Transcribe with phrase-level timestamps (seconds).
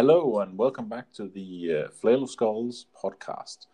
[0.00, 3.66] Hello and welcome back to the uh, Flail of Skulls podcast.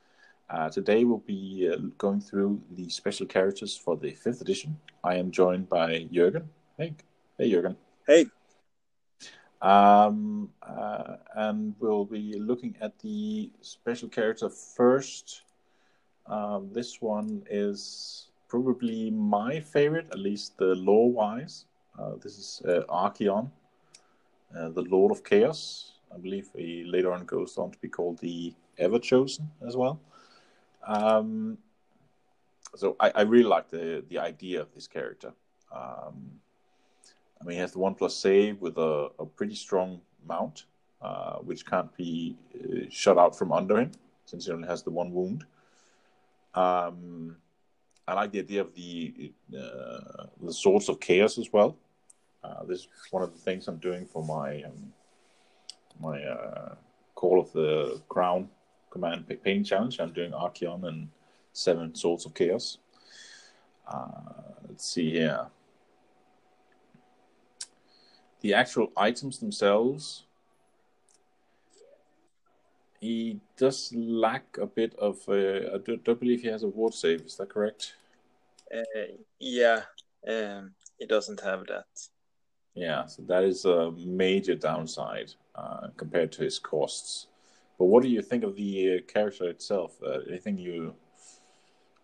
[0.51, 4.77] Uh, today we'll be uh, going through the special characters for the fifth edition.
[5.05, 6.47] I am joined by Jürgen.
[6.77, 6.97] Hey,
[7.39, 7.77] hey Jürgen.
[8.09, 8.27] Hey.
[9.63, 15.43] Um, uh, and we'll be looking at the special character first.
[16.27, 21.67] Um, this one is probably my favorite, at least the lore wise.
[21.97, 23.49] Uh, this is uh, Archaon,
[24.59, 25.93] uh, the Lord of Chaos.
[26.15, 30.01] I believe he later on goes on to be called the Ever Chosen as well.
[30.87, 31.59] Um,
[32.75, 35.33] so I, I, really like the the idea of this character.
[35.75, 36.41] Um,
[37.41, 40.65] I mean, he has the one plus save with a, a pretty strong mount,
[41.03, 43.93] uh, which can't be uh, shut out from under him
[44.27, 45.45] since he only has the one wound.
[46.55, 47.37] Um,
[48.09, 51.77] I like the idea of the uh, the swords of chaos as well.
[52.45, 54.93] Uh, this is one of the things I'm doing for my um,
[56.01, 56.75] my uh,
[57.15, 58.49] Call of the Crown
[58.91, 59.99] Command Pain Challenge.
[60.01, 61.09] I'm doing Archaon and
[61.53, 62.79] Seven Swords of Chaos.
[63.87, 64.07] Uh,
[64.69, 65.47] let's see here.
[68.41, 70.25] The actual items themselves,
[73.01, 75.19] he does lack a bit of.
[75.29, 77.23] Uh, I don't, don't, believe he has a ward save.
[77.23, 77.95] Is that correct?
[78.73, 78.83] Uh,
[79.39, 79.83] yeah,
[80.29, 81.87] um, he doesn't have that.
[82.75, 87.29] Yeah, so that is a major downside uh, compared to his costs.
[87.79, 89.97] But what do you think of the uh, character itself?
[90.03, 90.95] Uh, anything you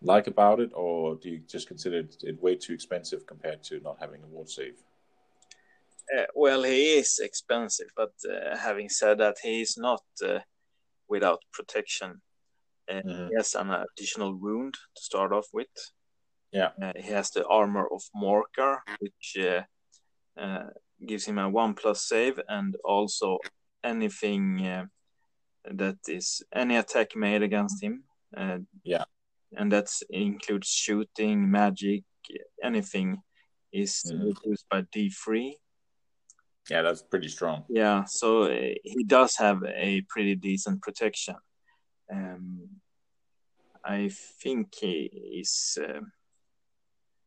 [0.01, 3.97] like about it, or do you just consider it way too expensive compared to not
[3.99, 4.75] having a ward save?
[6.15, 10.39] Uh, well, he is expensive, but uh, having said that, he is not uh,
[11.07, 12.21] without protection.
[12.91, 13.29] Mm-hmm.
[13.29, 15.67] He has an additional wound to start off with.
[16.51, 19.61] Yeah, he has the armor of Morkar, which uh,
[21.05, 23.37] gives him a one plus save and also
[23.83, 24.85] anything uh,
[25.71, 28.03] that is any attack made against him.
[28.35, 29.05] Uh, yeah,
[29.53, 32.03] and that includes shooting, magic,
[32.63, 33.21] anything
[33.71, 34.23] is mm.
[34.25, 35.57] reduced by D three.
[36.69, 37.65] Yeah, that's pretty strong.
[37.69, 41.35] Yeah, so uh, he does have a pretty decent protection.
[42.11, 42.69] Um,
[43.83, 44.09] I
[44.41, 45.99] think he is uh,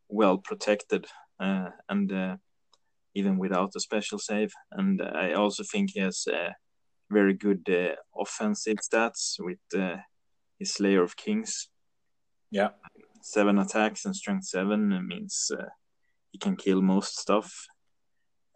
[0.08, 1.06] well protected,
[1.38, 2.36] uh, and uh,
[3.16, 4.52] even without a special save.
[4.70, 6.50] And I also think he has uh,
[7.10, 9.96] very good uh, offensive stats with uh,
[10.58, 11.68] his Slayer of Kings.
[12.50, 12.70] Yeah.
[13.22, 15.70] Seven attacks and strength seven means uh,
[16.30, 17.50] he can kill most stuff.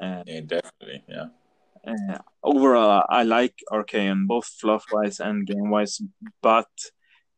[0.01, 1.05] yeah, definitely.
[1.09, 1.29] Yeah.
[1.87, 6.03] Uh, overall, I like Archaon both fluff wise and game wise,
[6.43, 6.69] but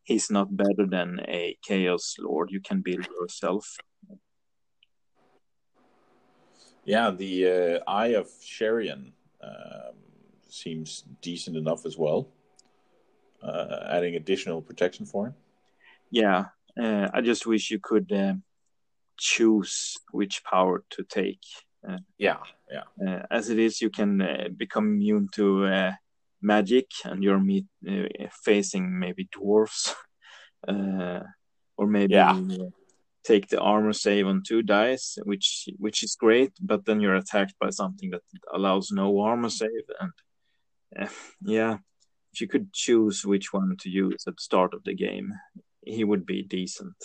[0.02, 3.76] he's not better than a Chaos Lord you can build yourself.
[6.84, 9.12] Yeah, the uh, Eye of Sheerian
[9.42, 9.94] um,
[10.48, 12.28] seems decent enough as well,
[13.42, 15.34] uh, adding additional protection for him.
[16.10, 16.46] Yeah,
[16.80, 18.34] uh, I just wish you could uh,
[19.16, 21.42] choose which power to take.
[21.88, 22.38] Uh, yeah,
[22.70, 22.82] yeah.
[23.06, 25.92] Uh, as it is, you can become immune to
[26.40, 27.66] magic, and you're meet,
[28.44, 29.94] facing maybe dwarfs,
[30.68, 32.14] or maybe.
[32.14, 32.36] Yeah
[33.24, 37.54] take the armor save on two dice, which which is great, but then you're attacked
[37.60, 38.22] by something that
[38.52, 40.12] allows no armor save, and
[40.98, 41.08] uh,
[41.42, 41.78] yeah,
[42.32, 45.32] if you could choose which one to use at the start of the game,
[45.84, 46.96] he would be decent.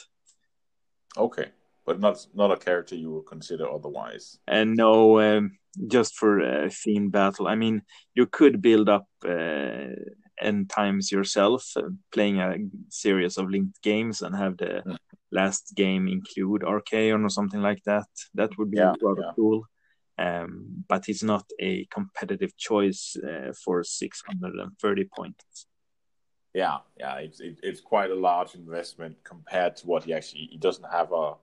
[1.15, 1.49] Okay,
[1.85, 4.39] but not not a character you would consider otherwise.
[4.47, 5.57] And no, um,
[5.87, 7.47] just for a theme battle.
[7.47, 7.83] I mean,
[8.15, 9.07] you could build up.
[9.25, 9.95] Uh,
[10.39, 12.57] n times yourself uh, playing a
[12.89, 14.97] series of linked games and have the mm
[15.31, 18.07] last game include Archaon or something like that.
[18.33, 19.31] That would be yeah, rather yeah.
[19.35, 19.63] cool.
[20.19, 25.67] Um, but it's not a competitive choice uh, for 630 points.
[26.53, 30.57] Yeah, yeah, it's it, it's quite a large investment compared to what he actually he
[30.57, 31.35] doesn't have a.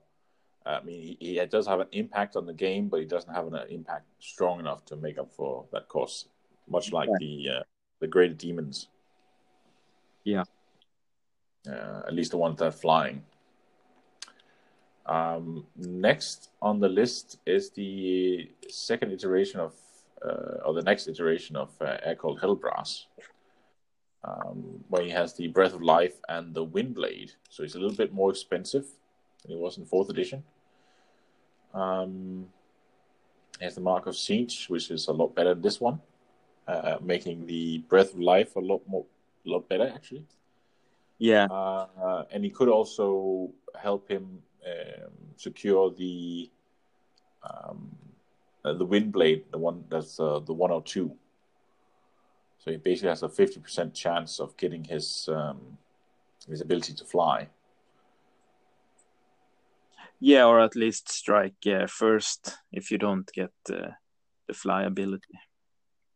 [0.65, 3.45] I mean, he, he does have an impact on the game, but he doesn't have
[3.47, 6.27] an impact strong enough to make up for that cost.
[6.67, 7.17] Much like yeah.
[7.19, 7.63] the uh,
[8.01, 8.87] the greater demons.
[10.23, 10.43] Yeah.
[11.65, 13.23] Uh, at least the ones that are flying.
[15.05, 19.73] Um, next on the list is the second iteration of,
[20.25, 23.05] uh, or the next iteration of uh, Aekold Helbrass,
[24.23, 27.33] um, where he has the Breath of Life and the Windblade.
[27.49, 28.85] So he's a little bit more expensive
[29.43, 30.43] than he was in fourth edition.
[31.73, 32.47] Um,
[33.59, 36.01] he has the Mark of Tzeentch, which is a lot better than this one,
[36.67, 39.05] uh, making the Breath of Life a lot more,
[39.45, 40.25] a lot better actually.
[41.19, 44.39] Yeah, uh, and he could also help him
[45.35, 46.49] secure the
[47.43, 47.95] um,
[48.63, 51.15] uh, the wind blade, the one that's uh, the 102.
[52.57, 55.77] So he basically has a fifty percent chance of getting his um,
[56.47, 57.47] his ability to fly.
[60.19, 63.91] Yeah, or at least strike uh, first if you don't get uh,
[64.47, 65.39] the fly ability.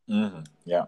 [0.09, 0.41] Mm-hmm.
[0.65, 0.85] Yeah.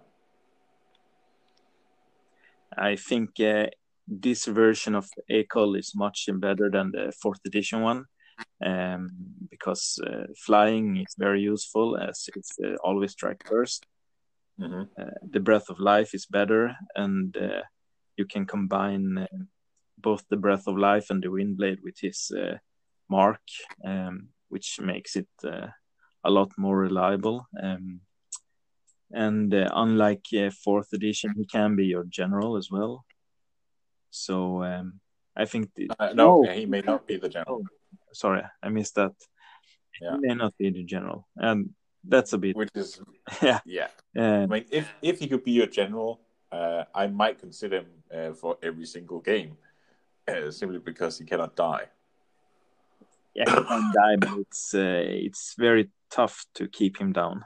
[2.75, 3.67] I think uh,
[4.07, 8.05] this version of Aekold is much better than the fourth edition one
[8.63, 9.09] um,
[9.49, 13.79] because uh, flying is very useful as it's uh, always strike 1st
[14.59, 14.81] mm-hmm.
[15.01, 17.61] uh, the breath of life is better, and uh,
[18.17, 19.37] you can combine uh,
[19.97, 22.31] both the breath of life and the wind blade with his
[23.09, 23.41] mark,
[23.85, 27.45] um, which makes it a lot more reliable.
[27.61, 28.01] Um,
[29.11, 30.25] and unlike
[30.63, 33.05] fourth edition, he can be your general as well.
[34.11, 34.99] So um,
[35.35, 37.63] I think the, uh, no, oh, he may not be the general.
[37.63, 37.65] Oh,
[38.13, 39.13] sorry, I missed that.
[39.99, 40.11] Yeah.
[40.11, 41.71] He may not be the general, and
[42.03, 42.55] that's a bit.
[42.55, 43.01] Which is
[43.41, 43.87] yeah, yeah.
[44.15, 46.19] I mean, if if he could be your general,
[46.51, 49.57] uh, I might consider him uh, for every single game,
[50.27, 51.85] uh, simply because he cannot die.
[53.33, 57.45] Yeah, he can die, but it's uh, it's very tough to keep him down.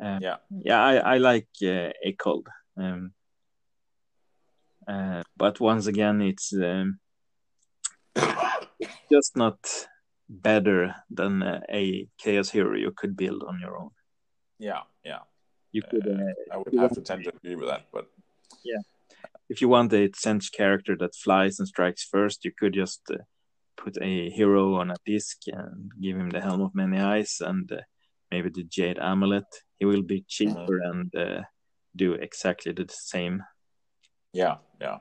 [0.00, 2.46] Um, yeah, yeah, I I like uh, Aekold.
[2.76, 3.12] Um,
[4.88, 6.98] uh, but once again, it's um,
[9.12, 9.58] just not
[10.28, 13.90] better than uh, a chaos hero you could build on your own.
[14.58, 15.20] Yeah, yeah.
[15.72, 16.06] You could.
[16.08, 18.06] Uh, I would have to tend to agree with that, but
[18.64, 18.80] yeah,
[19.48, 23.18] if you want a sense character that flies and strikes first, you could just uh,
[23.76, 27.70] put a hero on a disc and give him the helm of many eyes and
[27.70, 27.82] uh,
[28.30, 29.46] maybe the jade amulet.
[29.78, 30.90] He will be cheaper mm-hmm.
[30.90, 31.42] and uh,
[31.94, 33.42] do exactly the same
[34.38, 34.98] yeah, yeah,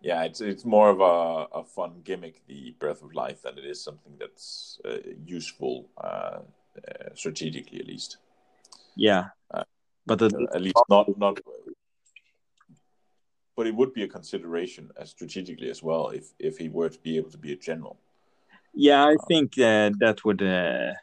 [0.00, 0.22] yeah.
[0.24, 3.84] It's it's more of a, a fun gimmick, the Breath of Life, than it is
[3.84, 6.40] something that's uh, useful uh,
[6.88, 8.16] uh, strategically, at least.
[8.96, 9.64] Yeah, uh,
[10.06, 11.38] but at least not not.
[13.56, 17.00] But it would be a consideration as strategically as well if if he were to
[17.00, 17.98] be able to be a general.
[18.72, 20.40] Yeah, I uh, think uh, that would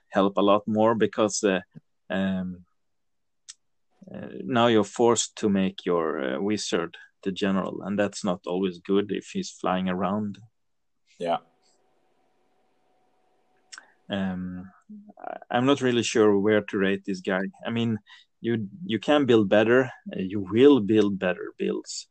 [0.09, 1.43] help a lot more because.
[1.43, 1.61] Um,
[2.09, 2.70] uh,
[4.43, 9.11] now you're forced to make your uh, wizard the general, and that's not always good
[9.11, 10.37] if he's flying around.
[11.19, 11.37] Yeah.
[14.09, 14.71] Um,
[15.49, 17.41] I'm not really sure where to rate this guy.
[17.65, 17.99] I mean,
[18.41, 19.91] you you can build better.
[20.11, 22.07] Uh, you will build better builds,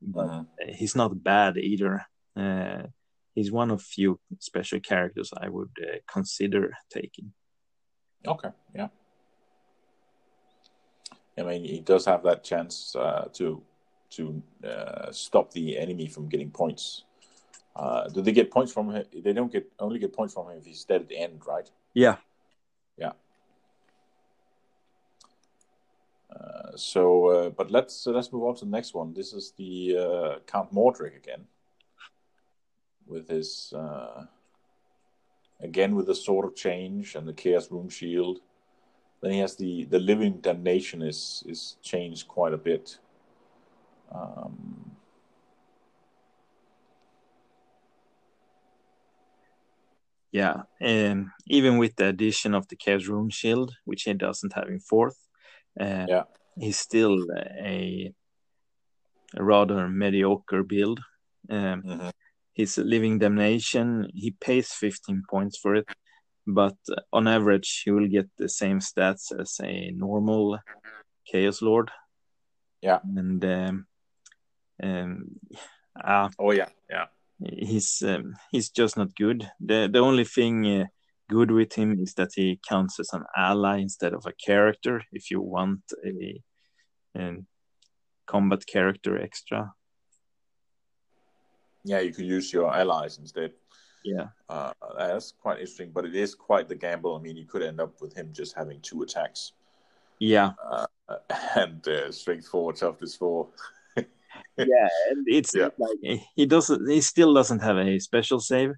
[0.00, 0.44] but uh-huh.
[0.74, 2.06] he's not bad either.
[2.36, 2.84] Uh,
[3.34, 7.32] he's one of few special characters I would uh, consider taking.
[8.26, 8.50] Okay.
[8.74, 8.88] Yeah.
[11.36, 13.62] I mean, he does have that chance uh, to
[14.10, 17.04] to uh, stop the enemy from getting points.
[17.74, 19.04] Uh, do they get points from him?
[19.12, 21.68] They don't get only get points from him if he's dead at the end, right?
[21.92, 22.16] Yeah.
[22.96, 23.12] Yeah.
[26.34, 29.12] Uh, so, uh, but let's let's move on to the next one.
[29.12, 31.46] This is the uh, Count Mordrek again,
[33.06, 33.74] with his
[35.60, 38.40] again with the sword of change and the Chaos Rune Shield.
[39.24, 42.98] Then he has the the living damnation is is changed quite a bit.
[44.12, 44.90] Um,
[50.30, 54.68] yeah, and even with the addition of the Chaos Rune Shield, which he doesn't have
[54.68, 55.16] in fourth,
[55.80, 56.24] uh, yeah,
[56.58, 58.12] he's still a,
[59.34, 61.00] a rather mediocre build.
[61.48, 62.08] Um, mm-hmm.
[62.52, 65.86] His living damnation, he pays 15 points for it,
[66.46, 66.76] but
[67.12, 70.58] on average you will get the same stats as a normal
[71.26, 71.90] chaos lord.
[72.82, 72.98] Yeah.
[73.16, 73.86] And um,
[74.82, 75.24] um
[76.02, 76.68] uh, oh yeah.
[76.90, 77.06] Yeah.
[77.40, 79.50] he's um, he's just not good.
[79.60, 80.84] The the only thing uh,
[81.28, 85.30] good with him is that he counts as an ally instead of a character if
[85.30, 86.42] you want a,
[87.16, 87.36] a
[88.26, 89.72] combat character extra.
[91.84, 93.52] Yeah you could use your allies instead
[94.04, 97.16] yeah, uh, that's quite interesting, but it is quite the gamble.
[97.16, 99.52] I mean, you could end up with him just having two attacks.
[100.18, 100.86] Yeah, uh,
[101.56, 103.48] and uh, strength four, toughness four.
[103.96, 105.68] yeah, and it's yeah.
[105.78, 106.88] like he doesn't.
[106.88, 108.72] He still doesn't have a special save,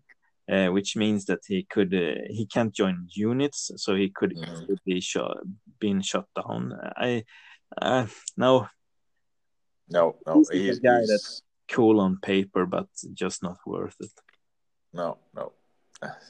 [0.51, 4.75] uh, which means that he could uh, he can't join units, so he could mm-hmm.
[4.85, 5.39] be shot,
[5.81, 6.73] been shut down.
[6.97, 7.25] I
[7.81, 8.07] uh,
[8.37, 8.69] no,
[9.91, 10.35] no, no.
[10.35, 11.09] He's, he's a guy he's...
[11.09, 14.11] that's cool on paper, but just not worth it.
[14.97, 15.53] No, no.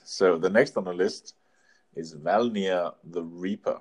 [0.05, 1.35] So the next on the list
[1.95, 3.81] is Valnir the Reaper.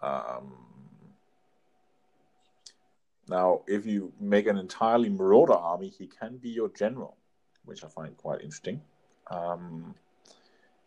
[0.00, 0.54] Um,
[3.28, 7.16] now, if you make an entirely Marauder army, he can be your general,
[7.64, 8.80] which I find quite interesting.
[9.30, 9.94] Um,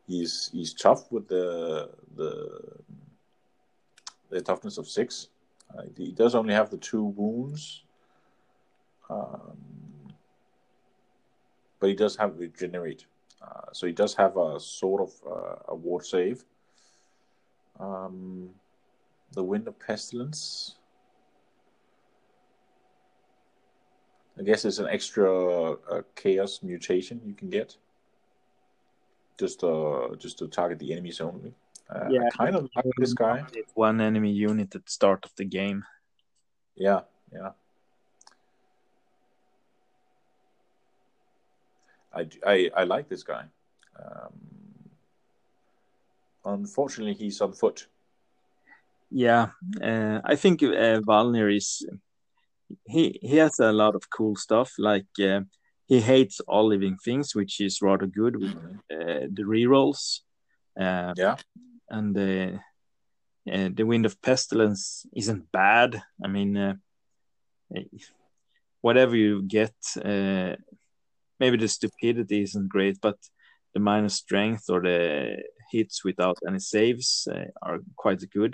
[0.08, 2.80] he's he's tough with the the
[4.30, 5.28] the toughness of six.
[5.78, 7.84] Uh, he does only have the two wounds,
[9.10, 9.58] um,
[11.84, 13.06] but he does have regenerate.
[13.42, 16.46] Uh, so he does have a sort of uh, a ward save.
[17.78, 18.52] Um,
[19.34, 20.76] the Wind of Pestilence.
[24.40, 27.76] I guess it's an extra uh, chaos mutation you can get.
[29.38, 31.54] Just uh, just to target the enemies only.
[31.90, 33.44] Uh, yeah, I kind of like this guy.
[33.74, 35.84] One enemy unit at the start of the game.
[36.78, 37.02] Yeah,
[37.34, 37.50] yeah.
[42.14, 43.46] I, I, I like this guy.
[44.00, 44.34] Um,
[46.46, 47.88] unfortunately, he's on foot.
[49.10, 49.50] Yeah,
[49.82, 51.86] uh, I think uh, Valnir is
[52.86, 54.74] he he has a lot of cool stuff.
[54.80, 55.42] Like uh,
[55.86, 58.78] he hates all living things, which is rather good with mm-hmm.
[58.92, 60.22] uh, the rerolls.
[60.80, 61.36] Uh, yeah,
[61.90, 62.58] and uh,
[63.52, 66.02] uh, the wind of pestilence isn't bad.
[66.24, 66.74] I mean, uh,
[68.82, 70.56] whatever you get, uh,
[71.44, 73.18] maybe the stupidity isn't great, but
[73.74, 75.38] the minus strength or the
[75.72, 78.54] hits without any saves uh, are quite good.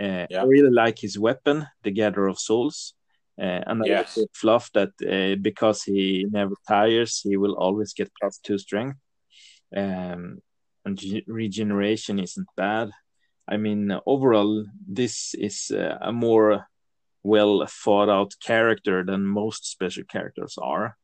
[0.00, 0.42] Uh, yeah.
[0.42, 2.94] I really like his weapon, the Gatherer of Souls.
[3.68, 4.18] and yes.
[4.40, 4.92] fluff that
[5.42, 8.98] because he never tires, he will always get plus two strength.
[9.82, 10.38] Um,
[10.84, 12.90] and regeneration isn't bad.
[13.48, 14.52] I mean, overall,
[14.98, 16.66] this is uh, a more
[17.22, 20.96] well thought out character than most special characters are.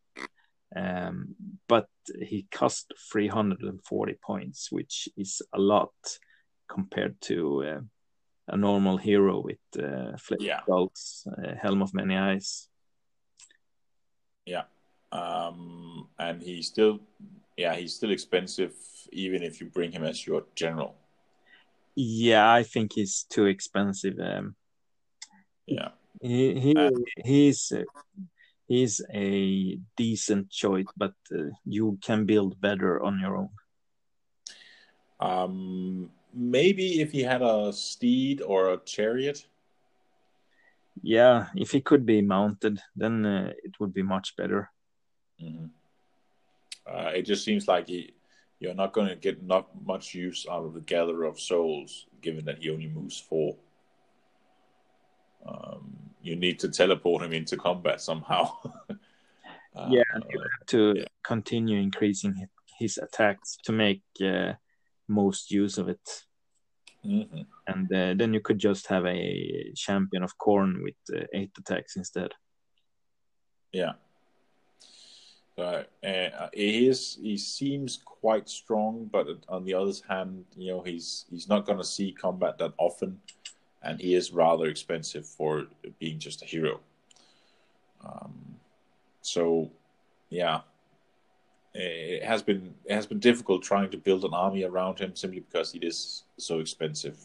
[0.74, 1.34] Um,
[1.66, 1.88] but
[2.20, 5.92] he cost 340 points, which is a lot
[6.68, 7.80] compared to uh,
[8.48, 10.60] a normal hero with uh, flip yeah.
[10.68, 12.68] Uh, Helm of Many Eyes.
[14.44, 14.64] Yeah.
[15.10, 17.00] Um, and he's still,
[17.56, 18.72] yeah, he's still expensive
[19.12, 20.94] even if you bring him as your general.
[21.94, 24.18] Yeah, I think he's too expensive.
[24.20, 24.54] Um,
[25.66, 25.88] yeah,
[26.22, 26.90] he, he uh,
[27.24, 27.82] he's uh,
[28.68, 33.50] he's a decent choice, but uh, you can build better on your own.
[35.20, 39.44] Um, maybe if he had a steed or a chariot.
[41.02, 44.70] Yeah, if he could be mounted, then uh, it would be much better.
[45.42, 45.66] Mm-hmm.
[46.86, 48.14] Uh, it just seems like he
[48.60, 52.44] you're not going to get not much use out of the Gatherer of Souls, given
[52.46, 53.56] that he only moves four.
[55.46, 58.52] Um, you need to teleport him into combat somehow.
[59.76, 61.04] uh, yeah, you have to yeah.
[61.24, 62.48] continue increasing
[62.78, 64.52] his attacks to make uh,
[65.08, 66.24] most use of it.
[67.04, 67.42] Mm-hmm.
[67.66, 71.96] And uh, then you could just have a champion of Khorne with uh, eight attacks
[71.96, 72.32] instead.
[73.72, 73.92] Yeah.
[75.56, 80.82] So uh, he is he seems quite strong, but on the other hand, you know
[80.82, 83.20] he's he's not going to see combat that often,
[83.82, 85.66] and he is rather expensive for
[85.98, 86.80] being just a hero.
[88.04, 88.56] Um,
[89.22, 89.70] so,
[90.30, 90.60] yeah,
[91.74, 95.40] it has been it has been difficult trying to build an army around him simply
[95.40, 97.18] because he is so expensive.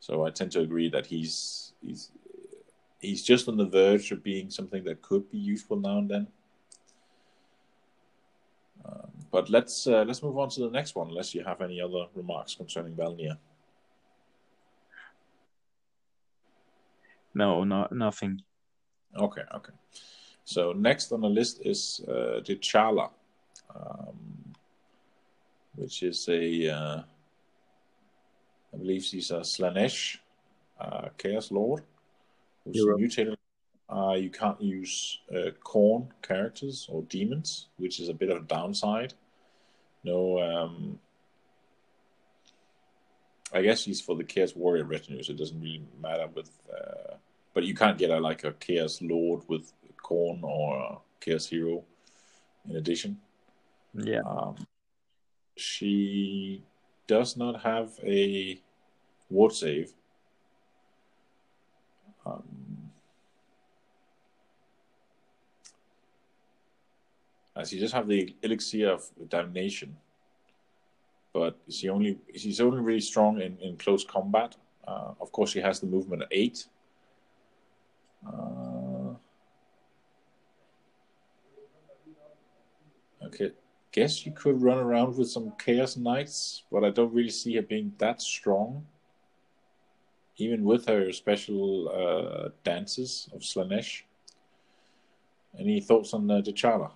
[0.00, 2.10] So I tend to agree that he's he's
[2.98, 6.26] he's just on the verge of being something that could be useful now and then.
[8.84, 11.80] Um, but let's uh, let's move on to the next one, unless you have any
[11.80, 13.38] other remarks concerning Valnir.
[17.34, 18.42] No, no, nothing.
[19.16, 19.72] Okay, okay.
[20.44, 23.10] So next on the list is uh, Chala,
[23.74, 24.54] um,
[25.74, 27.02] which is a, uh,
[28.72, 30.18] I believe she's a Slaanesh,
[30.80, 31.84] uh, Chaos Lord,
[32.64, 33.38] who's mutated
[33.88, 38.46] uh, you can't use uh, Khorne characters or demons, which is a bit of a
[38.46, 39.14] downside.
[40.04, 40.98] No, um,
[43.54, 46.50] I guess he's for the Chaos Warrior retinue, so it doesn't really matter with.
[46.68, 47.14] Uh,
[47.54, 51.84] but you can't get a like a Chaos Lord with Khorne or a Chaos Hero
[52.68, 53.20] in addition.
[53.94, 54.22] Yeah.
[54.26, 54.56] Um,
[55.56, 56.64] she
[57.06, 58.60] does not have a
[59.30, 59.92] ward save.
[62.26, 62.90] Um,
[67.54, 69.96] as he just have the elixir of damnation.
[71.34, 74.54] But she only she's only really strong in, in close combat.
[74.86, 76.66] Uh, of course, she has the movement at eight.
[78.24, 79.14] Uh,
[83.26, 83.50] okay,
[83.90, 87.62] guess you could run around with some Chaos Knights, but I don't really see her
[87.62, 88.86] being that strong.
[90.36, 94.02] Even with her special uh, dances of Slaanesh.
[95.58, 96.90] Any thoughts on uh, J'Challa?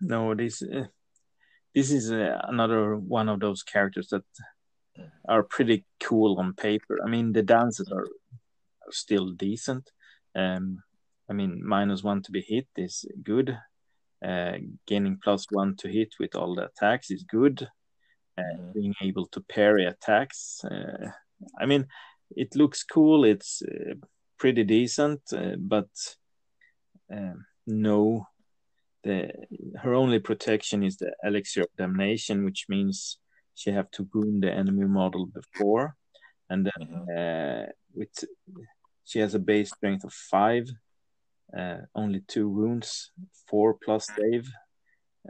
[0.00, 0.84] no, this uh,
[1.78, 4.24] this is uh, another one of those characters that
[5.28, 6.98] are pretty cool on paper.
[7.04, 8.08] I mean, the dances are
[8.90, 9.88] still decent.
[10.34, 10.82] Um,
[11.30, 13.56] I mean, minus one to be hit is good.
[14.24, 14.54] Uh,
[14.88, 17.68] gaining plus one to hit with all the attacks is good.
[18.36, 18.72] Uh, mm-hmm.
[18.74, 21.10] Being able to parry attacks, uh,
[21.60, 21.86] I mean,
[22.34, 23.24] it looks cool.
[23.24, 23.94] It's uh,
[24.36, 25.90] pretty decent, uh, but
[27.12, 28.26] um, no,
[29.08, 29.18] the
[29.82, 33.18] her only protection is the elixir of damnation, which means
[33.54, 35.96] she have to wound the enemy model before,
[36.50, 37.70] and then mm-hmm.
[37.94, 38.24] with
[39.04, 40.66] she has a base strength of five
[41.56, 43.10] uh, only two wounds,
[43.46, 44.48] four plus save.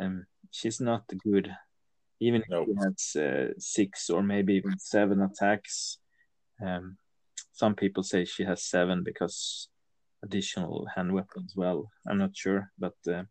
[0.00, 1.54] Um, she's not good.
[2.20, 2.66] Even nope.
[2.68, 5.98] if she has uh, six or maybe even seven attacks.
[6.64, 6.96] Um,
[7.52, 9.68] some people say she has seven because
[10.24, 11.54] additional hand weapons.
[11.56, 13.22] Well, I'm not sure, but uh,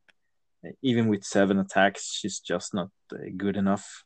[0.81, 4.03] even with seven attacks, she's just not uh, good enough.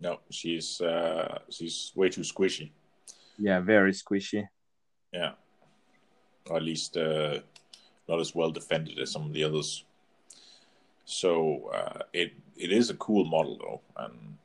[0.00, 2.70] No, she's uh, she's way too squishy.
[3.38, 4.46] Yeah, very squishy.
[5.12, 5.32] Yeah,
[6.48, 7.40] or at least uh,
[8.08, 9.84] not as well defended as some of the others.
[11.04, 14.36] So uh, it it is a cool model though, and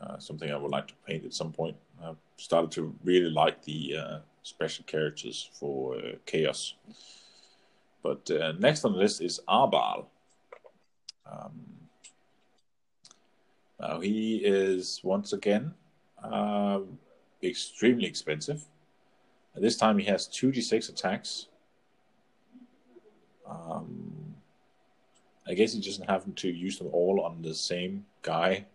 [0.00, 1.76] uh, something I would like to paint at some point.
[2.02, 6.74] I've started to really like the uh, special characters for uh, Chaos.
[8.02, 10.06] But uh, next on the list is Arbaal.
[11.30, 11.60] Um,
[13.80, 15.74] now he is once again
[16.22, 16.80] uh,
[17.42, 18.64] extremely expensive.
[19.56, 21.46] This time he has 2d6 attacks
[23.46, 24.34] um,
[25.46, 28.66] I guess he doesn't have to use them all on the same guy.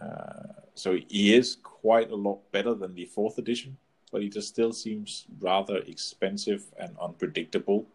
[0.00, 3.78] Uh, so he is quite a lot better than the fourth edition,
[4.12, 7.86] but he just still seems rather expensive and unpredictable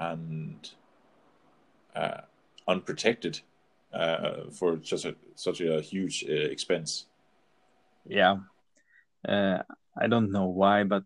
[0.00, 0.70] and
[1.94, 2.22] uh,
[2.68, 3.40] unprotected
[3.92, 7.06] uh, for just a, such a huge uh, expense.
[8.06, 8.36] Yeah,
[9.28, 9.58] uh,
[10.00, 11.04] I don't know why, but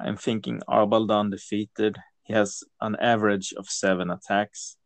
[0.00, 4.76] I'm thinking Arbaal the Undefeated he has an average of seven attacks.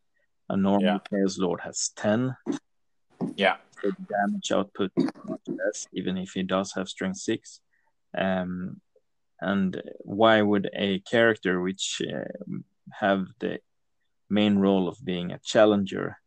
[0.48, 0.98] A normal yeah.
[1.10, 2.36] Chaos Lord has ten.
[3.36, 3.56] Yeah.
[3.82, 7.60] The damage output much less, even if he does have strength six.
[8.16, 8.80] Um,
[9.40, 12.24] and why would a character which uh,
[12.92, 13.58] have the
[14.28, 16.18] main role of being a challenger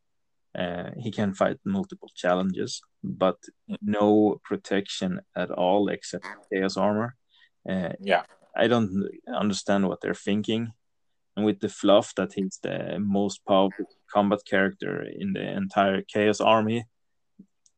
[0.57, 3.37] uh, he can fight multiple challenges but
[3.81, 7.15] no protection at all except chaos armor
[7.69, 8.23] uh, yeah
[8.55, 10.71] i don't understand what they're thinking
[11.39, 16.41] and with the fluff that he's the most powerful combat character in the entire Chaos
[16.41, 16.85] Army.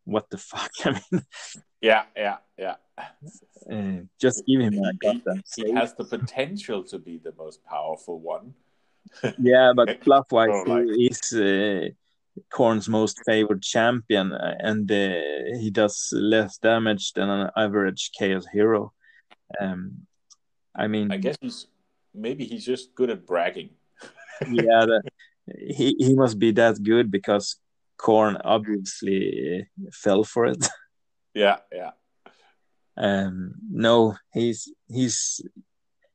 [0.04, 0.72] What the fuck?
[0.84, 1.26] I mean,
[1.80, 2.76] yeah, yeah, yeah.
[3.72, 5.44] Uh, just give him goddamn.
[5.56, 8.56] He, he has the potential to be the most powerful one.
[9.39, 10.86] Yeah, but fluff wise, oh, like...
[10.86, 11.89] he is uh,
[12.52, 18.45] Khorne's most favored champion, uh, and uh, he does less damage than an average Chaos
[18.52, 18.93] hero.
[19.60, 20.08] Um,
[20.76, 21.67] I mean, I guess he's
[22.13, 23.71] maybe he's just good at bragging.
[24.50, 25.02] yeah, the,
[25.67, 27.58] he he must be that good because
[27.97, 30.67] Khorne obviously fell for it.
[31.34, 31.91] Yeah, yeah.
[32.97, 35.41] Um, no, he's he's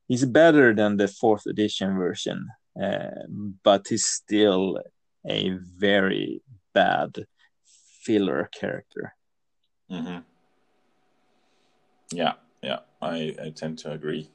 [0.07, 2.66] he's better than the fourth edition version, uh,
[3.63, 4.79] but he's still
[5.27, 6.41] a very
[6.73, 7.25] bad
[8.03, 9.15] filler character.
[9.91, 10.19] Mm-hmm.
[12.11, 14.29] Yeah, yeah, I, I tend to agree.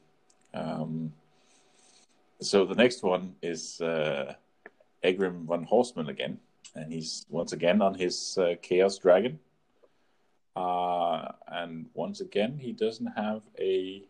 [0.53, 1.13] Um,
[2.41, 4.35] so the next one is uh,
[5.03, 6.39] Egrimm van Horstmann again,
[6.75, 9.39] and he's once again on his uh, Chaos Dragon.
[10.55, 14.03] Uh, and once again, he doesn't have a,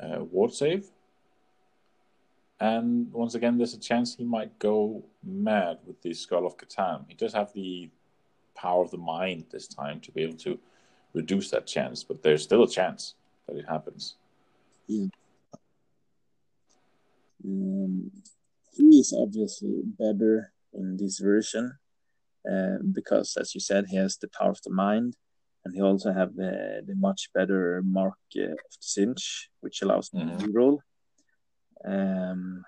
[0.00, 0.86] a uh, ward save.
[2.62, 7.04] And once again, there's a chance he might go mad with the Skull of Katam.
[7.08, 7.90] He does have the
[8.54, 10.60] power of the mind this time to be able to
[11.12, 13.14] reduce that chance, but there's still a chance
[13.48, 14.14] that it happens.
[14.86, 15.06] Yeah.
[17.44, 18.12] Um,
[18.76, 21.78] he is obviously better in this version
[22.48, 25.16] uh, because, as you said, he has the power of the mind,
[25.64, 30.10] and he also have the, the much better mark uh, of the Tzeentch, which allows
[30.12, 30.38] him mm-hmm.
[30.38, 30.80] to roll.
[31.84, 32.64] Um,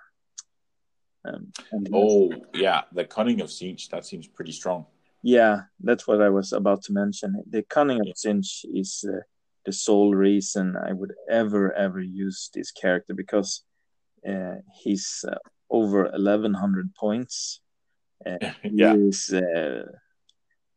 [1.24, 1.52] um,
[1.92, 4.86] oh yeah, the cunning of Tzeentch that seems pretty strong.
[5.22, 7.42] Yeah, that's what I was about to mention.
[7.48, 9.20] The cunning of Tzeentch is uh,
[9.64, 13.62] the sole reason I would ever ever use this character because
[14.28, 15.36] uh, he's uh,
[15.70, 17.60] over 1100 points.
[18.24, 18.94] Uh, yeah.
[18.94, 19.32] He is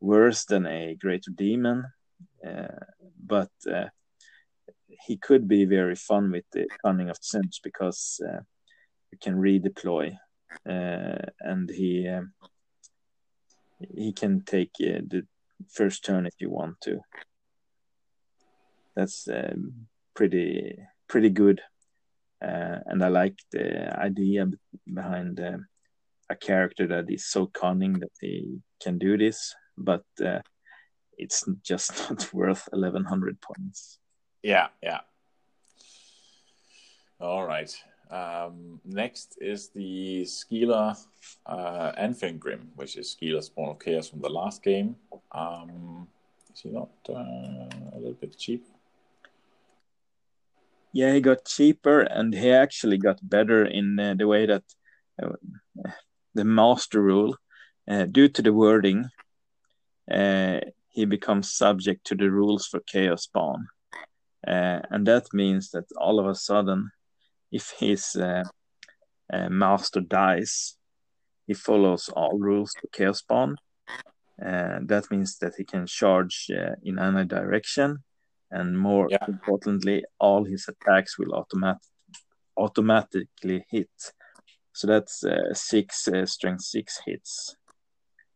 [0.00, 1.84] worse than a greater demon,
[3.22, 3.50] but
[5.06, 8.20] he could be very fun with the cunning of Tzeentch because
[9.12, 10.16] you can redeploy
[10.64, 12.32] and he um,
[13.94, 15.26] he can take uh, the
[15.68, 17.00] first turn if you want to.
[18.96, 21.60] That's um, pretty pretty good,
[22.42, 24.46] uh, and I like the idea
[24.92, 25.58] behind uh,
[26.28, 30.40] a character that is so cunning that he can do this, but uh,
[31.16, 33.98] it's just not worth 1100 points.
[34.48, 35.00] Yeah, yeah.
[37.20, 37.70] All right.
[38.10, 40.96] Um, next is the Scyla
[41.44, 41.92] uh,
[42.74, 44.96] which is Scyla's Spawn of Chaos from the last game.
[45.32, 46.08] Um,
[46.54, 48.64] is he not uh, a little bit cheap?
[50.94, 54.64] Yeah, he got cheaper, and he actually got better in uh, the way that
[55.22, 55.28] uh,
[56.32, 57.36] the master rule,
[57.86, 59.10] uh, due to the wording,
[60.10, 63.68] uh, he becomes subject to the rules for Chaos Spawn.
[64.46, 66.90] And that means that all of a sudden,
[67.50, 68.44] if his uh,
[69.32, 70.76] uh, master dies,
[71.46, 73.56] he follows all rules to Chaos Spawn.
[74.38, 78.04] And that means that he can charge uh, in any direction,
[78.52, 79.24] and more yeah.
[79.26, 81.82] importantly, all his attacks will automatic
[82.56, 83.90] automatically hit.
[84.72, 87.56] So that's uh, six uh, strength six hits.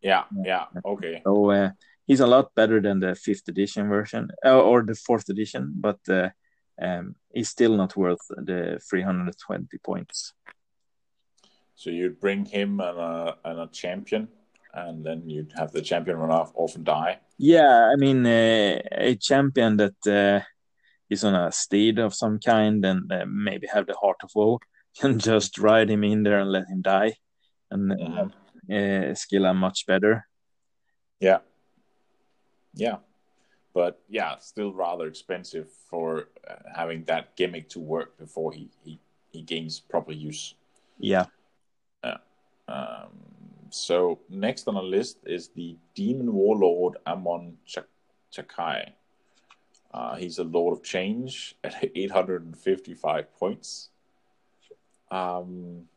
[0.00, 1.22] Yeah, yeah, okay.
[1.24, 1.70] So uh,
[2.12, 5.98] he's a lot better than the fifth edition version or the fourth edition, but
[6.81, 10.35] um, is still not worth the 320 points.
[11.75, 14.29] So you'd bring him and a, and a champion,
[14.75, 17.20] and then you'd have the champion run off, off and die.
[17.38, 20.44] Yeah, I mean uh, a champion that uh,
[21.09, 24.61] is on a steed of some kind and uh, maybe have the heart of woe
[25.01, 27.14] can just ride him in there and let him die,
[27.70, 29.14] and mm-hmm.
[29.14, 30.27] skill him much better.
[31.20, 31.38] Yeah,
[32.74, 32.96] yeah
[33.74, 38.98] but yeah, still rather expensive for uh, having that gimmick to work before he, he,
[39.30, 40.54] he gains proper use.
[40.98, 41.26] Yeah.
[42.04, 42.18] Yeah.
[42.68, 43.11] Um,
[43.70, 47.78] so next on the list is the Demon Warlord Amon Ch-
[48.35, 48.92] Chakai.
[49.92, 53.88] Uh, he's a Lord of Change at 855 points.
[55.11, 55.88] Um,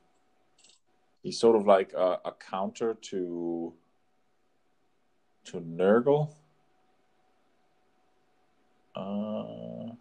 [1.23, 3.73] he's sort of like a, a counter to
[5.45, 6.33] to Nurgle
[8.95, 9.93] uh,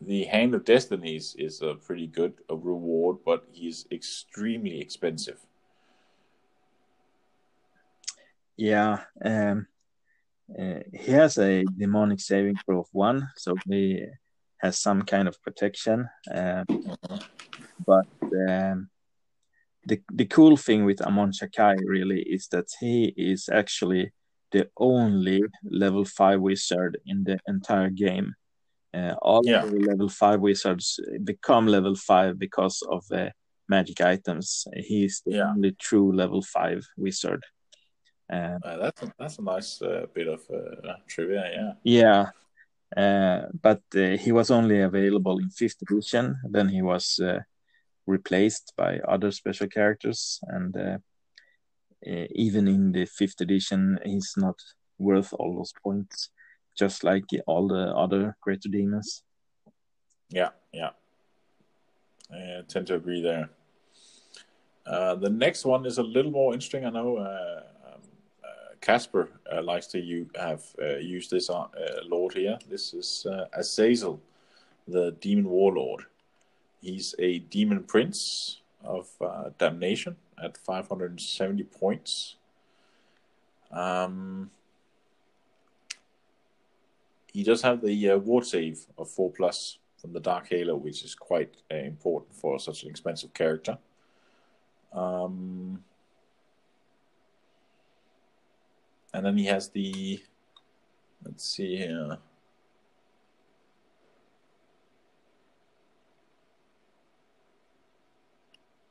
[0.00, 5.38] the Hand of Destinies is a pretty good reward, but he's extremely expensive.
[8.56, 9.66] Yeah, um,
[10.58, 14.06] uh, he has a demonic saving throw of one, so he
[14.58, 16.08] has some kind of protection.
[16.30, 16.66] Um,
[17.86, 18.06] but
[18.48, 18.90] um,
[19.86, 24.12] the the cool thing with Amon Chakai really is that he is actually
[24.52, 28.34] the only level five wizard in the entire game.
[28.92, 29.62] Uh, all yeah.
[29.62, 33.28] level five wizards become level five because of uh,
[33.68, 34.66] magic items.
[34.74, 35.50] He's the yeah.
[35.50, 37.44] only true level five wizard.
[38.32, 42.30] Uh, that's a, that's a nice uh, bit of uh, trivia, yeah.
[42.96, 46.36] Yeah, uh, but he was only available in fifth edition.
[46.48, 47.20] Then he was
[48.06, 51.00] replaced by other special characters, and
[52.06, 54.58] uh, even in the fifth edition, he's not
[54.98, 56.30] worth all those points,
[56.78, 59.22] just like all the other greater demons.
[60.30, 60.90] Yeah, yeah.
[62.32, 63.50] I tend to agree there.
[64.86, 66.84] Uh, the next one is a little more interesting.
[66.84, 68.00] I know uh, um,
[68.42, 71.50] uh, Casper uh, likes to you have uh, used this
[72.04, 72.58] lord here.
[72.68, 74.20] This is Azazel,
[74.88, 76.06] the demon warlord.
[76.80, 79.08] He's a demon prince of
[79.58, 82.36] damnation at 570 points.
[83.70, 84.50] Um,
[87.32, 91.04] he does have the uh, ward save of 4 plus from the Dark Halo, which
[91.04, 93.78] is quite uh, important for such an expensive character.
[94.92, 95.84] Um,
[99.12, 100.20] and then he has the,
[101.24, 102.18] let's see here.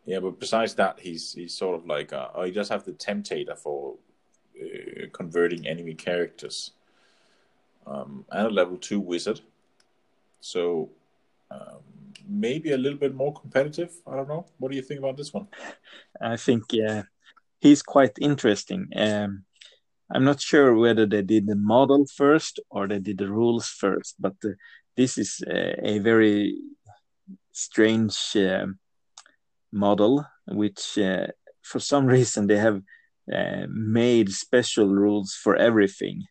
[0.09, 2.93] Yeah, but besides that, he's he's sort of like uh, oh, he does have the
[2.93, 3.93] temptator for
[4.59, 6.71] uh, converting enemy characters,
[7.85, 9.39] um, and a level two wizard.
[10.41, 10.89] So
[11.51, 11.83] um,
[12.27, 13.91] maybe a little bit more competitive.
[14.07, 14.47] I don't know.
[14.57, 15.47] What do you think about this one?
[16.19, 17.03] I think yeah,
[17.61, 18.87] he's quite interesting.
[18.95, 19.45] Um,
[20.11, 24.15] I'm not sure whether they did the model first or they did the rules first,
[24.19, 24.57] but uh,
[24.97, 26.57] this is a very
[27.51, 28.79] strange um,
[29.71, 31.27] model, which uh,
[31.61, 32.81] for some reason they have
[33.33, 36.23] uh, made special rules for everything.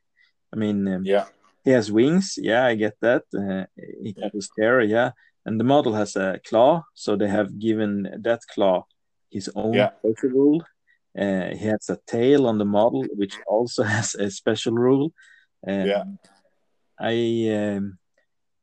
[0.53, 1.27] I mean, um, yeah,
[1.65, 2.35] he has wings.
[2.37, 3.25] Yeah, I get that.
[3.37, 3.67] Uh,
[4.03, 4.29] he yeah.
[4.33, 4.81] his hair.
[4.81, 5.13] Yeah,
[5.45, 8.85] and the model has a claw, so they have given that claw
[9.31, 9.91] his own yeah.
[9.99, 10.63] special rule.
[11.19, 15.13] Uh, he has a tail on the model, which also has a special rule.
[15.67, 16.05] Um, yeah,
[17.01, 17.99] I um,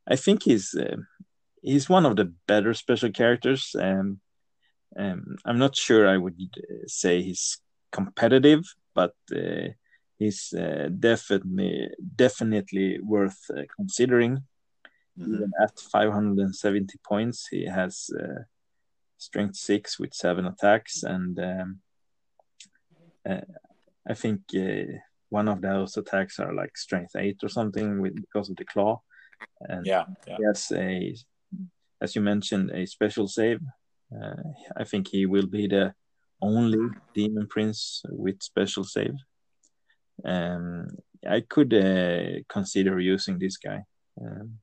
[0.10, 0.98] I think he's uh,
[1.62, 3.76] he's one of the better special characters.
[3.80, 4.20] Um,
[4.98, 7.60] um, I'm not sure I would uh, say he's
[7.92, 9.70] competitive, but uh,
[10.18, 14.44] he's uh, definitely definitely worth uh, considering.
[15.18, 15.36] Mm-hmm.
[15.36, 18.44] Even at 570 points, he has uh,
[19.18, 21.80] strength six with seven attacks, and um,
[23.30, 23.42] uh,
[24.08, 24.42] I think
[25.30, 29.02] one of those attacks are like strength eight or something with because of the claw.
[29.62, 30.38] And yeah, yeah.
[30.38, 31.16] he has a,
[32.02, 33.62] as you mentioned, a special save.
[34.14, 35.94] Uh, I think he will be the
[36.42, 39.16] only demon prince with special save.
[40.24, 40.88] Um,
[41.28, 43.84] I could uh, consider using this guy.
[44.22, 44.60] Um,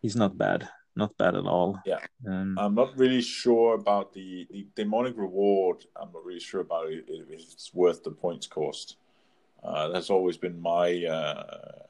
[0.00, 1.80] he's not bad, not bad at all.
[1.86, 5.86] Yeah, um, I'm not really sure about the, the demonic reward.
[5.96, 8.96] I'm not really sure about it, if it's worth the points cost.
[9.62, 11.82] Uh, that's always been my uh,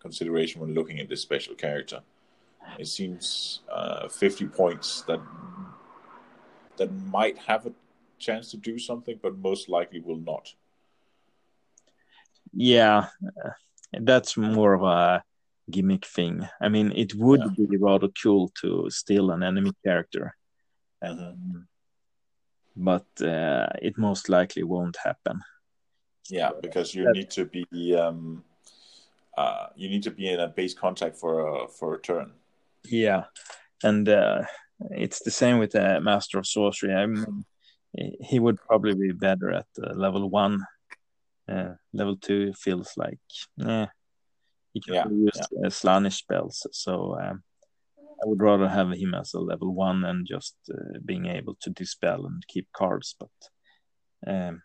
[0.00, 2.00] consideration when looking at this special character.
[2.78, 5.20] It seems uh, 50 points that
[6.78, 7.72] that might have a
[8.18, 10.52] chance to do something, but most likely will not.
[12.52, 13.06] Yeah,
[13.92, 15.22] that's more of a
[15.70, 16.48] gimmick thing.
[16.60, 17.66] I mean, it would yeah.
[17.66, 20.34] be rather cool to steal an enemy character,
[21.04, 21.60] mm-hmm.
[22.76, 25.42] but uh, it most likely won't happen.
[26.30, 28.44] Yeah, because you need to be um,
[29.36, 32.32] uh, you need to be in a base contact for a for a turn.
[32.84, 33.24] Yeah,
[33.82, 34.42] and uh,
[34.90, 36.94] it's the same with the Master of Sorcery.
[36.94, 37.44] I mean,
[38.20, 40.64] he would probably be better at uh, level one.
[41.48, 43.18] Uh, level two feels like
[43.56, 43.86] yeah,
[44.74, 45.66] he can yeah, use yeah.
[45.66, 46.66] Uh, Slaanesh spells.
[46.72, 47.42] So um,
[48.22, 51.70] I would rather have him as a level one and just uh, being able to
[51.70, 53.16] dispel and keep cards.
[53.18, 54.62] But um,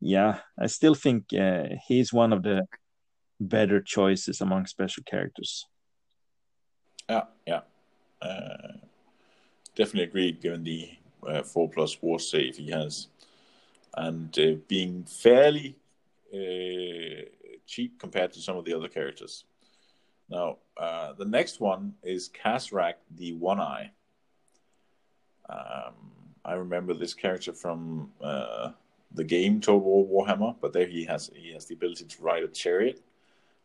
[0.00, 2.66] yeah, I still think uh, he's one of the
[3.38, 5.66] better choices among special characters.
[7.08, 7.60] Yeah, yeah.
[9.80, 10.90] Definitely agree, given the
[11.26, 13.06] uh, 4 plus war save he has.
[13.96, 15.74] And uh, being fairly
[16.34, 17.24] uh,
[17.66, 19.44] cheap compared to some of the other characters.
[20.28, 23.92] Now, uh, the next one is Kazrak the One Eye.
[25.48, 25.94] Um,
[26.44, 28.72] I remember this character from uh,
[29.14, 32.42] the game Total War Warhammer, but there he has he has the ability to ride
[32.42, 33.00] a chariot.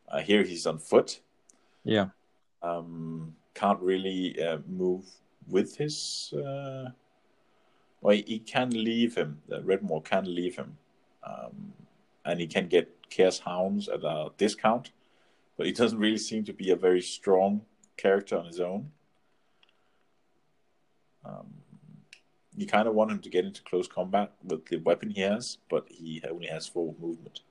[0.08, 1.20] Uh, here he's on foot.
[1.84, 2.08] Yeah.
[2.64, 5.04] Um, can't really uh, move
[5.48, 6.34] with his.
[6.34, 6.90] Uh...
[8.02, 9.42] Well, he can leave him.
[9.50, 10.78] Redmore can leave him,
[11.24, 11.74] um,
[12.24, 14.92] and he can get Chaos Hounds at a discount,
[15.58, 17.62] but he doesn't really seem to be a very strong
[17.98, 18.92] character on his own.
[21.24, 21.48] Um,
[22.56, 25.58] you kind of want him to get into close combat with the weapon he has,
[25.70, 27.42] but he only has full movement.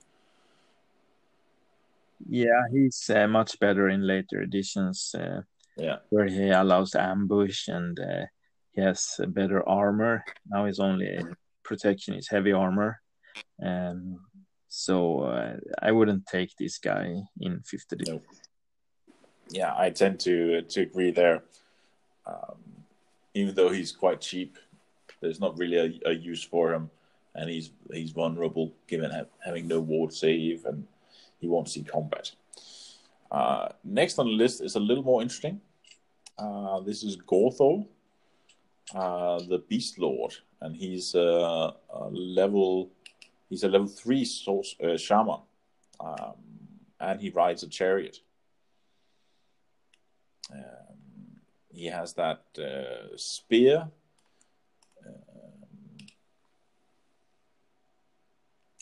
[2.28, 5.14] Yeah, he's uh, much better in later editions.
[5.18, 5.42] Uh,
[5.76, 8.26] yeah, where he allows ambush and uh,
[8.72, 10.24] he has better armor.
[10.48, 11.18] Now his only
[11.62, 13.00] protection is heavy armor.
[13.62, 14.20] Um,
[14.68, 18.20] so uh, I wouldn't take this guy in fifth edition.
[19.50, 21.42] Yeah, I tend to to agree there.
[22.26, 22.58] Um,
[23.34, 24.56] even though he's quite cheap,
[25.20, 26.90] there's not really a, a, use for him,
[27.34, 30.86] and he's he's vulnerable given ha- having no ward save, and
[31.40, 32.32] he won't see combat.
[33.34, 35.60] Uh, next on the list is a little more interesting.
[36.38, 37.84] Uh, this is Gorthor,
[38.94, 41.74] uh, the Beast Lord, and he's a
[42.12, 42.92] level
[43.50, 45.40] he's a level three source, uh, shaman,
[45.98, 46.34] um,
[47.00, 48.20] and he rides a chariot.
[50.52, 51.40] Um,
[51.72, 53.88] he has that uh, spear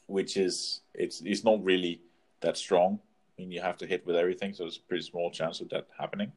[0.06, 2.02] which is it's it's not really
[2.42, 3.00] that strong.
[3.42, 5.88] Mean, you have to hit with everything, so there's a pretty small chance of that
[5.98, 6.30] happening.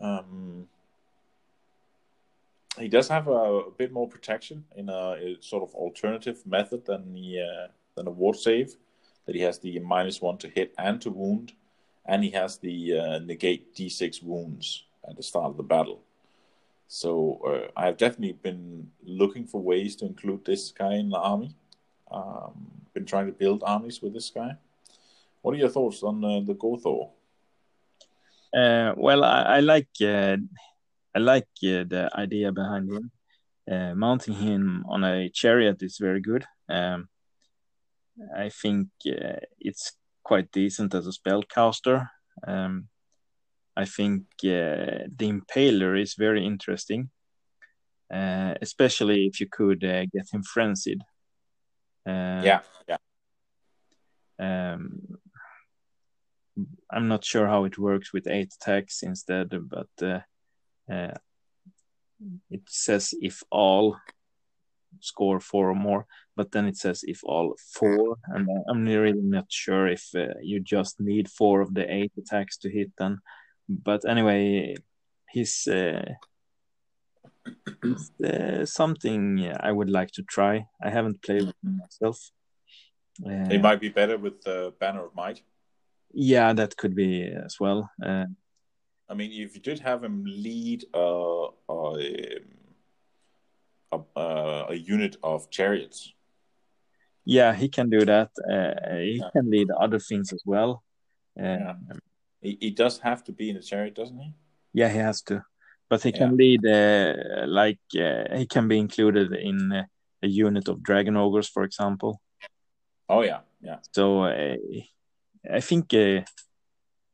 [0.00, 0.68] Um,
[2.78, 6.86] he does have a, a, bit more protection in a, a, sort of alternative method
[6.86, 7.66] than the uh,
[7.96, 8.76] than a ward save.
[9.26, 11.52] That he has the minus one to hit and to wound,
[12.06, 16.00] and he has the uh, negate d6 wounds at the start of the battle.
[16.86, 21.18] So uh, I have definitely been looking for ways to include this guy in the
[21.18, 21.56] army.
[22.08, 24.58] Um, been trying to build armies with this guy.
[25.42, 27.10] What are your thoughts on uh, the Gorthor?
[28.54, 30.36] Uh, well, I, I like uh,
[31.14, 33.10] I like uh, the idea behind him.
[33.70, 36.44] Uh, mounting him on a chariot is very good.
[36.68, 37.08] Um,
[38.36, 42.08] I think uh, it's quite decent as a spellcaster.
[42.46, 42.88] Um,
[43.76, 47.10] I think the Impaler is very interesting,
[48.10, 51.00] especially if you could get him frenzied.
[52.06, 52.98] Uh, yeah, yeah.
[54.38, 55.21] Um,
[56.90, 60.20] I'm not sure how it works with eight attacks instead, but uh,
[60.92, 61.14] uh,
[62.50, 63.96] it says if all
[65.00, 69.46] score four or more, but then it says if all four, and I'm really not
[69.50, 73.22] sure if uh, you just need four of the eight attacks to hit them.
[73.68, 74.76] But anyway,
[75.30, 76.04] he's, uh,
[77.82, 80.66] he's uh, something I would like to try.
[80.82, 82.30] I haven't played with him myself.
[83.24, 85.42] Uh, it might be better with the Banner of Might.
[86.12, 87.90] Yeah, that could be as well.
[88.04, 88.26] Uh,
[89.08, 92.40] I mean, if you did have him lead uh, a,
[93.92, 96.12] a, a, unit of chariots.
[97.24, 98.30] Yeah, he can do that.
[98.38, 99.28] Uh, he yeah.
[99.32, 100.82] can lead other things as well.
[101.38, 101.74] Uh, yeah.
[102.40, 104.34] He, he, does have to be in a chariot, doesn't he?
[104.72, 105.44] Yeah, he has to.
[105.88, 106.18] But he yeah.
[106.18, 109.84] can lead, uh, like, uh, he can be included in uh,
[110.22, 112.20] a unit of dragon ogres, for example.
[113.08, 113.76] Oh, yeah, yeah.
[113.92, 114.24] So
[115.50, 115.92] I think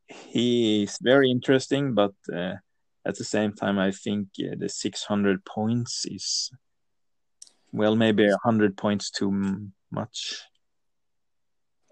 [0.09, 2.55] he is very interesting, but uh,
[3.05, 6.51] at the same time, I think uh, the 600 points is,
[7.71, 10.43] well, maybe 100 points too much.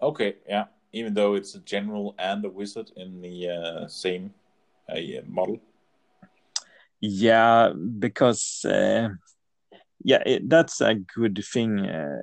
[0.00, 0.66] Okay, yeah.
[0.92, 4.32] Even though it's a general and a wizard in the uh, same
[4.88, 4.96] uh,
[5.26, 5.60] model.
[7.00, 9.08] Yeah, because uh,
[10.02, 12.20] yeah, it, that's a good thing, uh,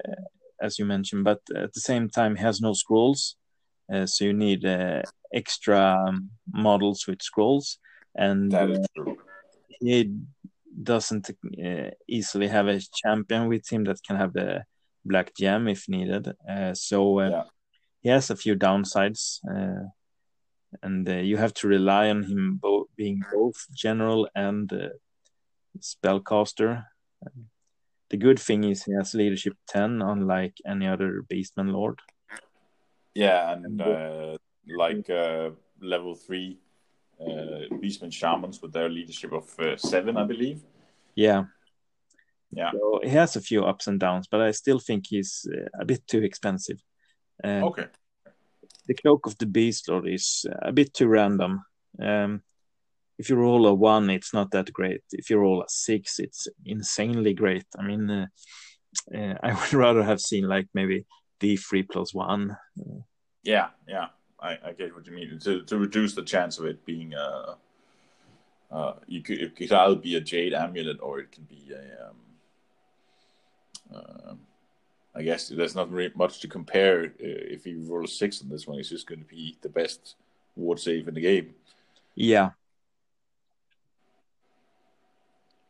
[0.62, 1.24] as you mentioned.
[1.24, 3.36] But at the same time, he has no scrolls,
[4.06, 4.66] so you need
[5.34, 7.78] extra um, models with scrolls,
[8.16, 8.78] and uh,
[9.80, 10.12] he
[10.84, 14.64] doesn't uh, easily have a champion with him that can have the
[15.04, 16.34] black gem if needed.
[16.50, 17.44] Uh, so uh, yeah.
[18.02, 19.88] he has a few downsides, uh,
[20.82, 24.72] and uh, you have to rely on him both being both general and
[25.80, 26.86] spellcaster.
[28.10, 32.00] The good thing is he has leadership ten, unlike any other Beastman Lord.
[33.16, 33.82] Yeah, and
[34.68, 35.52] like uh,
[35.82, 36.60] level three
[37.20, 40.62] uh, beastman shamans with their leadership of uh, seven, I believe.
[41.16, 41.46] Yeah.
[42.52, 42.72] Yeah.
[42.72, 45.86] So he has a few ups and downs, but I still think he's uh, a
[45.86, 46.82] bit too expensive.
[47.44, 47.88] Uh, okay.
[48.88, 51.64] The cloak of the beast lord is a bit too random.
[52.02, 52.42] Um,
[53.18, 55.02] if you roll a one, it's not that great.
[55.12, 57.66] If you roll a six, it's insanely great.
[57.78, 58.28] I mean, uh,
[59.14, 61.06] uh, I would rather have seen like maybe
[61.40, 62.58] D three plus one.
[63.44, 64.08] Yeah, yeah.
[64.40, 65.40] I, I get what you mean.
[65.40, 67.56] To to reduce the chance of it being a, uh,
[68.76, 72.08] uh, you could it could either be a jade amulet or it can be a.
[72.08, 72.16] Um,
[73.96, 74.34] uh,
[75.18, 77.06] I guess there's not really much to compare.
[77.06, 79.70] Uh, if you roll a six on this one, it's just going to be the
[79.70, 80.16] best
[80.58, 81.56] ward save in the game.
[82.16, 82.50] Yeah.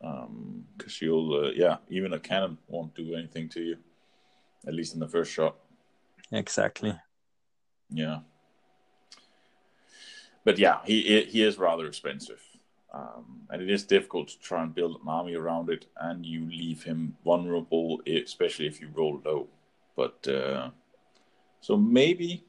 [0.02, 3.76] Um, because you'll, uh, yeah, even a cannon won't do anything to you,
[4.66, 5.56] at least in the first shot.
[6.32, 6.94] Exactly.
[7.90, 8.20] Yeah
[10.46, 12.40] but yeah, he he is rather expensive,
[12.94, 16.48] um, and it is difficult to try and build an army around it, and you
[16.48, 19.48] leave him vulnerable, especially if you roll low.
[19.96, 20.70] But uh,
[21.60, 22.44] so maybe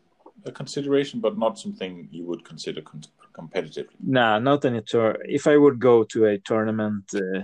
[0.46, 3.98] a consideration, but not something you would consider con- competitively.
[4.00, 5.18] Nah, not any tour.
[5.26, 7.40] If I would go to a tournament, uh,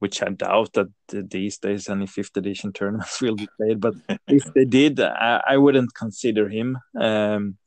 [0.00, 3.94] which I doubt that these days any fifth edition tournaments will be played, but
[4.26, 6.78] if they did, I, I wouldn't consider him.
[6.98, 7.58] Um,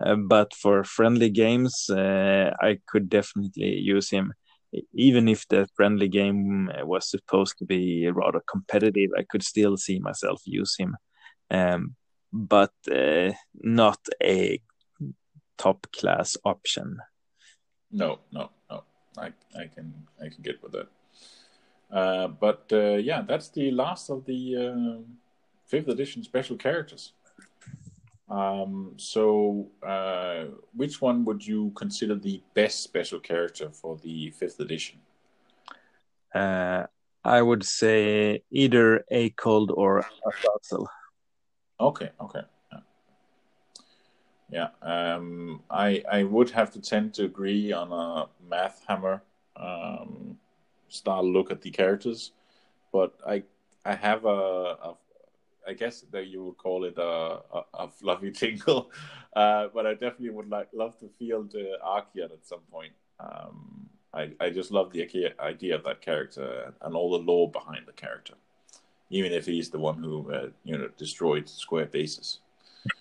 [0.00, 4.32] uh, but for friendly games, uh, I could definitely use him.
[4.94, 9.76] Even if the friendly game uh, was supposed to be rather competitive, I could still
[9.76, 10.96] see myself use him.
[11.50, 11.96] Um,
[12.32, 14.62] but uh, not a
[15.58, 16.98] top class option.
[17.90, 18.84] No, no, no.
[19.18, 20.88] I, I can I can get with that.
[21.92, 25.04] Uh, but uh, yeah, that's the last of the
[25.66, 27.12] fifth edition special characters.
[28.28, 34.58] Um, so, uh, which one would you consider the best special character for the fifth
[34.58, 35.00] edition?
[36.34, 36.86] Uh,
[37.24, 40.88] I would say either Aekold or a Azazel.
[41.78, 42.40] Okay, okay.
[44.50, 49.22] Yeah, um, I I would have to tend to agree on a math hammer
[49.56, 50.38] um,
[50.92, 52.32] style look at the characters,
[52.92, 53.42] but I
[53.84, 54.94] I have a, a
[55.66, 58.90] I guess that you would call it a, a, a fluffy tingle,
[59.34, 62.92] uh, but I definitely would like love to feel the Archaon at some point.
[63.20, 65.02] Um, I I just love the
[65.40, 68.34] idea of that character and all the lore behind the character,
[69.10, 72.40] even if he's the one who uh, you know destroyed square bases.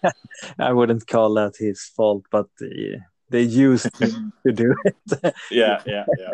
[0.59, 2.99] I wouldn't call that his fault, but uh,
[3.31, 4.95] they used to, do it.
[5.49, 6.31] yeah, yeah, yeah.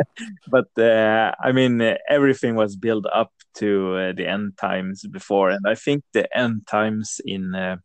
[0.48, 5.66] but uh, I mean, everything was built up to uh, the end times before, and
[5.68, 7.78] I think the end times in uh,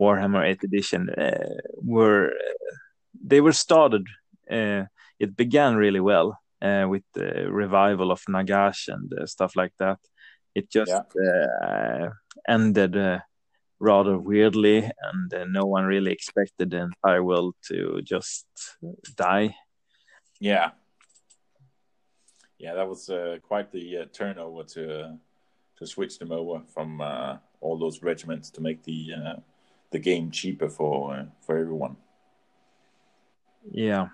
[0.00, 2.76] Warhammer 8th edition uh, were uh,
[3.24, 4.06] they were started.
[4.50, 4.84] Uh,
[5.18, 9.98] it began really well uh, with the revival of Nagash and uh, stuff like that.
[10.54, 12.10] It just yeah.
[12.48, 13.20] ended
[13.78, 18.46] rather weirdly, and no one really expected the entire world to just
[19.16, 19.54] die.
[20.40, 20.70] Yeah,
[22.58, 25.12] yeah, that was uh, quite the uh, turnover to uh,
[25.78, 27.00] to switch them over from
[27.60, 29.12] all those regiments to make the
[29.90, 31.96] the game cheaper for for everyone.
[33.70, 34.08] Yeah.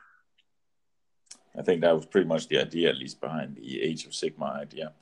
[1.56, 4.60] I think that was pretty much the idea, at least behind the Age of Sigmar
[4.60, 4.92] idea.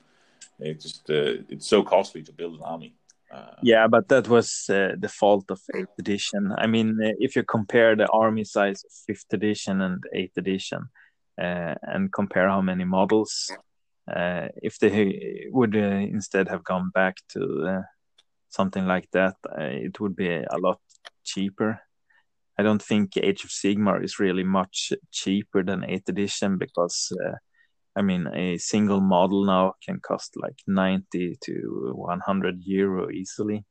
[0.58, 2.94] It just uh, it's so costly to build an army.
[3.33, 6.53] Uh, yeah, but that was uh, the fault of Eighth Edition.
[6.59, 10.89] I mean, uh, if you compare the army size of Fifth Edition and Eighth Edition,
[11.41, 13.51] uh, and compare how many models,
[14.14, 17.83] uh, if they would instead have gone back to
[18.49, 20.81] something like that, it would be a lot
[21.24, 21.81] cheaper.
[22.59, 27.37] I don't think Age of Sigmar is really much cheaper than 8th edition because, uh,
[27.97, 33.64] I mean, a single model now can cost like 90 to 100 euro easily.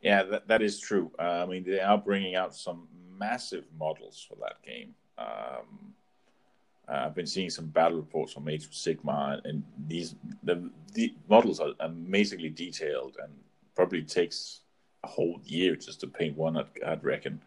[0.00, 1.12] Yeah, that, that is true.
[1.18, 2.88] Uh, I mean, they are bringing out some
[3.18, 4.94] massive models for that game.
[5.18, 5.94] Um,
[6.88, 11.14] uh, I've been seeing some battle reports from Age of Sigmar, and these the, the
[11.28, 13.32] models are amazingly detailed, and
[13.76, 14.60] probably takes
[15.04, 16.56] a whole year just to paint one.
[16.56, 17.40] I'd, I'd reckon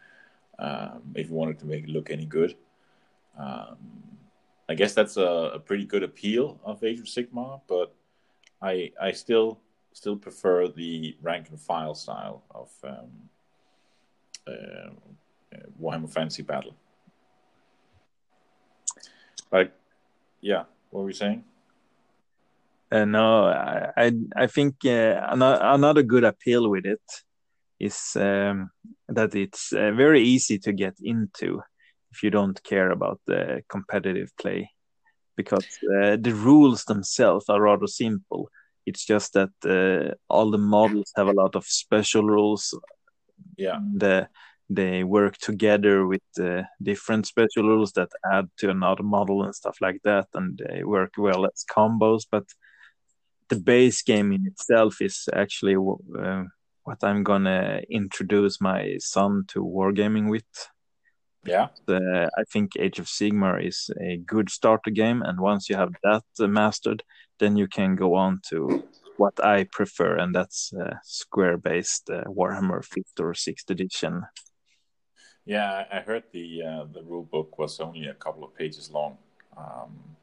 [0.59, 2.55] um, if you wanted to make it look any good.
[3.37, 3.77] Um,
[4.67, 7.93] I guess that's a, a, pretty good appeal of Age of Sigmar, but
[8.61, 9.59] I I still
[9.93, 13.29] still prefer the rank and file style of um,
[14.47, 14.89] uh,
[15.79, 16.75] Warhammer Fantasy Battle.
[19.51, 19.71] Like,
[20.41, 21.43] yeah, what were we saying?
[22.91, 27.01] Uh, no, I I think uh, another good appeal with it
[27.79, 28.71] is um,
[29.09, 31.61] that it's uh, very easy to get into
[32.15, 34.69] if you don't care about the competitive play
[35.35, 38.49] because uh, the rules themselves are rather simple.
[38.85, 42.73] It's just that uh, all the models have a lot of special rules.
[43.57, 43.79] Yeah.
[43.97, 44.27] The
[44.67, 49.77] they work together with uh, different special rules that add to another model and stuff
[49.79, 52.45] like that and they work well as combos but
[53.49, 56.43] the base game in itself is actually uh,
[56.85, 60.45] what I'm gonna introduce my son to wargaming with.
[61.45, 65.75] Yeah, uh, I think Age of Sigmar is a good starter game, and once you
[65.75, 67.03] have that uh, mastered,
[67.39, 68.83] then you can go on to
[69.17, 74.23] what I prefer, and that's uh, square-based uh, Warhammer Fifth or Sixth Edition.
[75.45, 79.17] Yeah, I heard the uh, the rule book was only a couple of pages long.
[79.55, 80.15] Um,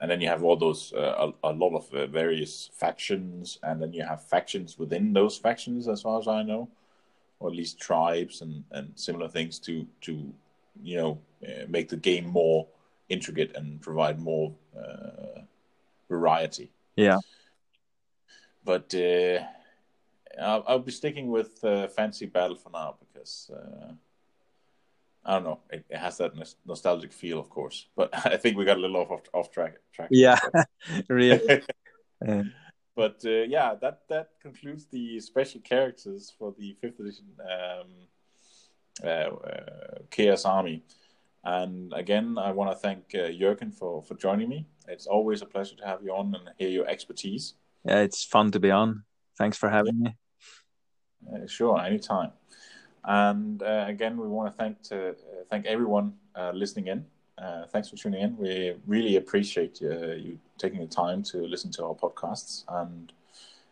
[0.00, 3.80] and then you have all those uh, a, a, lot of uh, various factions, and
[3.80, 6.68] then you have factions within those factions, as far as I know,
[7.44, 10.32] or at least tribes and, and similar things to to
[10.82, 12.66] you know uh, make the game more
[13.10, 15.42] intricate and provide more uh,
[16.08, 16.70] variety.
[16.96, 17.18] Yeah.
[18.64, 19.40] But uh,
[20.40, 23.50] I'll, I'll, be sticking with uh, Fantasy Battle for now because
[25.26, 25.60] I don't know.
[25.70, 26.32] It, it, has that
[26.66, 29.74] nostalgic feel, of course, but I think we got a little off off, off track.
[29.92, 30.38] track yeah,
[31.08, 31.62] really.
[32.96, 37.88] but uh, yeah, that that concludes the special characters for the fifth edition um,
[39.02, 40.84] uh, uh, Chaos Army.
[41.44, 44.66] And again, I want to thank uh, Jurgen for for joining me.
[44.88, 47.54] It's always a pleasure to have you on and hear your expertise.
[47.84, 49.04] Yeah, it's fun to be on.
[49.36, 50.16] Thanks for having me.
[51.32, 52.32] Uh, sure, anytime.
[53.04, 55.14] And uh, again, we want to thank to uh,
[55.50, 57.06] thank everyone uh, listening in.
[57.36, 58.36] Uh, thanks for tuning in.
[58.36, 63.12] We really appreciate uh, you taking the time to listen to our podcasts, and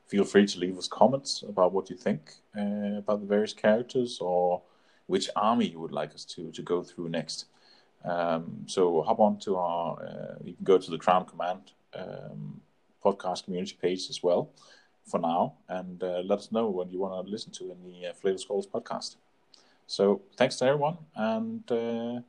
[0.08, 4.18] feel free to leave us comments about what you think uh, about the various characters
[4.20, 4.62] or
[5.06, 7.46] which army you would like us to to go through next.
[8.04, 10.36] Um, so hop on to our.
[10.44, 12.60] you can go to the Crown Command um,
[13.04, 14.50] podcast community page as well
[15.04, 18.12] for now, and uh, let us know when you want to listen to the uh,
[18.12, 19.16] Flavor Skulls podcast.
[19.86, 22.20] So thanks to everyone, and uh,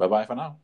[0.00, 0.58] bye bye for now.